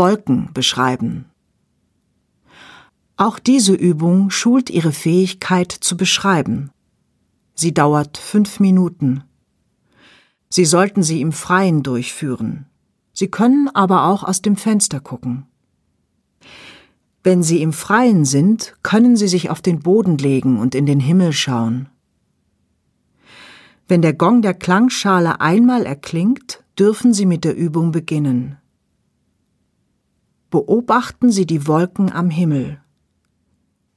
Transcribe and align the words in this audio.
Wolken 0.00 0.48
beschreiben. 0.54 1.26
Auch 3.18 3.38
diese 3.38 3.74
Übung 3.74 4.30
schult 4.30 4.70
Ihre 4.70 4.92
Fähigkeit 4.92 5.70
zu 5.70 5.98
beschreiben. 5.98 6.70
Sie 7.54 7.74
dauert 7.74 8.16
fünf 8.16 8.60
Minuten. 8.60 9.24
Sie 10.48 10.64
sollten 10.64 11.02
sie 11.02 11.20
im 11.20 11.32
Freien 11.32 11.82
durchführen. 11.82 12.64
Sie 13.12 13.28
können 13.28 13.68
aber 13.74 14.06
auch 14.06 14.24
aus 14.24 14.40
dem 14.40 14.56
Fenster 14.56 15.00
gucken. 15.00 15.44
Wenn 17.22 17.42
Sie 17.42 17.60
im 17.60 17.74
Freien 17.74 18.24
sind, 18.24 18.76
können 18.82 19.18
Sie 19.18 19.28
sich 19.28 19.50
auf 19.50 19.60
den 19.60 19.80
Boden 19.80 20.16
legen 20.16 20.58
und 20.58 20.74
in 20.74 20.86
den 20.86 21.00
Himmel 21.00 21.34
schauen. 21.34 21.90
Wenn 23.86 24.00
der 24.00 24.14
Gong 24.14 24.40
der 24.40 24.54
Klangschale 24.54 25.42
einmal 25.42 25.84
erklingt, 25.84 26.64
dürfen 26.78 27.12
Sie 27.12 27.26
mit 27.26 27.44
der 27.44 27.54
Übung 27.54 27.92
beginnen. 27.92 28.56
Beobachten 30.50 31.30
Sie 31.30 31.46
die 31.46 31.68
Wolken 31.68 32.10
am 32.12 32.28
Himmel. 32.28 32.80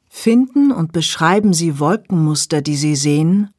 Finden 0.08 0.72
und 0.72 0.92
beschreiben 0.92 1.52
Sie 1.52 1.80
Wolkenmuster, 1.80 2.62
die 2.62 2.76
Sie 2.76 2.96
sehen, 2.96 3.50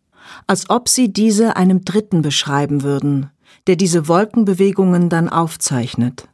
als 0.46 0.70
ob 0.70 0.88
Sie 0.88 1.12
diese 1.12 1.56
einem 1.56 1.84
Dritten 1.84 2.22
beschreiben 2.22 2.82
würden, 2.82 3.30
der 3.66 3.74
diese 3.74 4.06
Wolkenbewegungen 4.06 5.08
dann 5.08 5.28
aufzeichnet. 5.28 6.28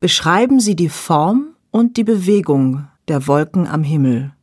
Beschreiben 0.00 0.58
Sie 0.58 0.74
die 0.74 0.88
Form 0.88 1.54
und 1.70 1.96
die 1.96 2.04
Bewegung 2.04 2.88
der 3.06 3.28
Wolken 3.28 3.68
am 3.68 3.84
Himmel. 3.84 4.35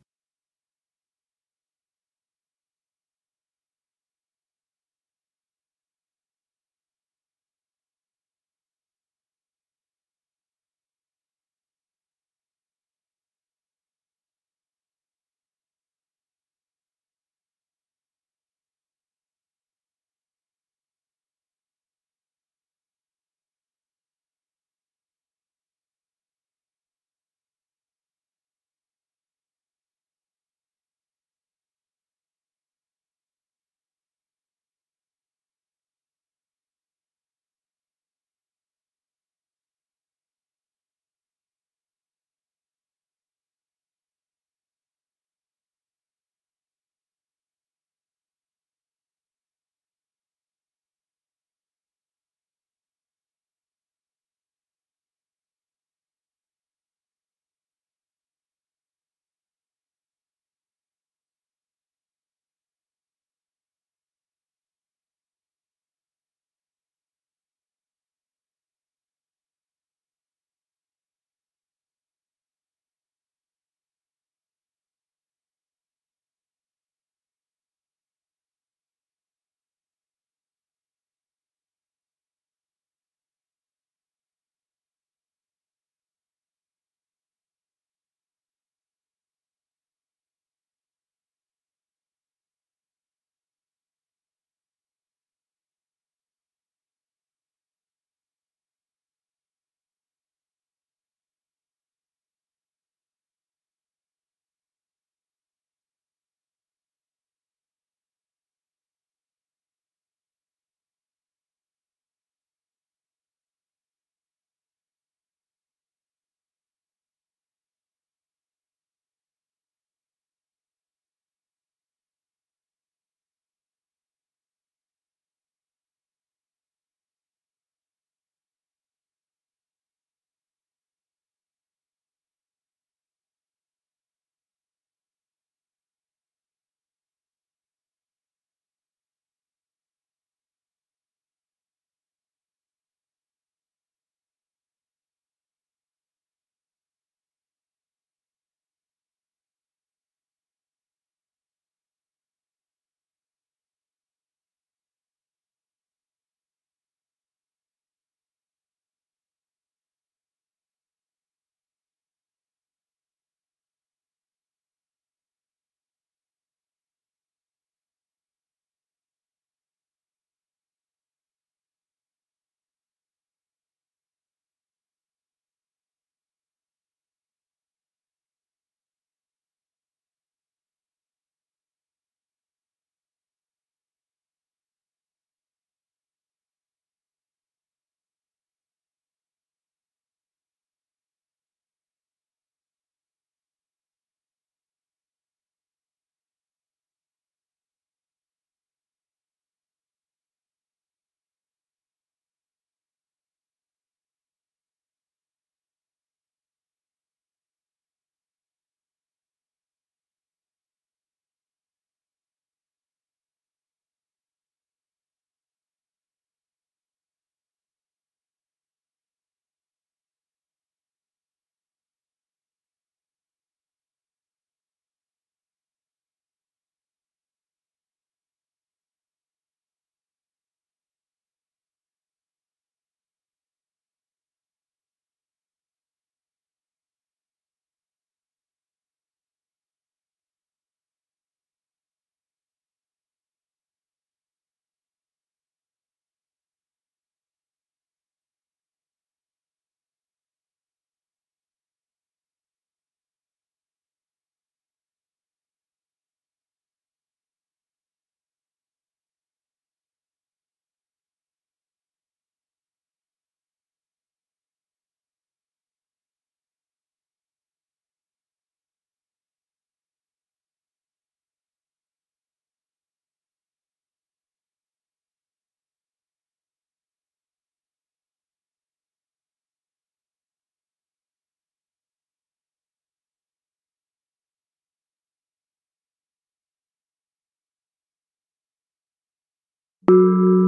Música 289.86 290.43